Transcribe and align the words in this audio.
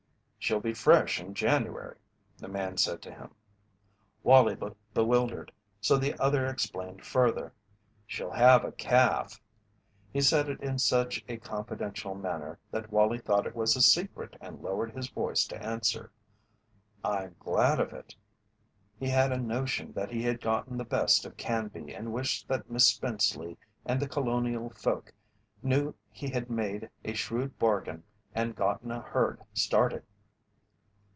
"She'll 0.43 0.59
be 0.59 0.73
fresh 0.73 1.21
in 1.21 1.33
January," 1.35 1.95
the 2.39 2.47
man 2.47 2.75
said 2.75 2.99
to 3.03 3.13
him. 3.13 3.29
Wallie 4.23 4.55
looked 4.55 4.81
bewildered, 4.91 5.51
so 5.79 5.97
the 5.97 6.19
other 6.21 6.47
explained 6.47 7.05
further: 7.05 7.53
"She'll 8.07 8.31
have 8.31 8.65
a 8.65 8.71
calf." 8.71 9.39
He 10.11 10.19
said 10.19 10.49
it 10.49 10.59
in 10.59 10.77
such 10.79 11.23
a 11.29 11.37
confidential 11.37 12.15
manner 12.15 12.57
that 12.71 12.91
Wallie 12.91 13.19
thought 13.19 13.45
it 13.45 13.55
was 13.55 13.75
a 13.75 13.81
secret 13.83 14.35
and 14.41 14.61
lowered 14.63 14.93
his 14.95 15.09
voice 15.11 15.45
to 15.45 15.61
answer: 15.63 16.11
"I'm 17.03 17.35
glad 17.39 17.79
of 17.79 17.93
it." 17.93 18.15
He 18.99 19.07
had 19.09 19.31
a 19.31 19.37
notion 19.37 19.93
that 19.93 20.11
he 20.11 20.23
had 20.23 20.41
gotten 20.41 20.75
the 20.75 20.83
best 20.85 21.23
of 21.23 21.37
Canby 21.37 21.93
and 21.93 22.11
wished 22.11 22.47
that 22.49 22.67
Miss 22.69 22.87
Spenceley 22.87 23.57
and 23.85 23.99
The 24.01 24.09
Colonial 24.09 24.71
folk 24.71 25.13
knew 25.63 25.93
he 26.11 26.29
had 26.29 26.49
made 26.49 26.89
a 27.05 27.13
shrewd 27.13 27.57
bargain 27.59 28.03
and 28.33 28.55
gotten 28.55 28.89
a 28.91 29.01
herd 29.01 29.41
started. 29.53 30.03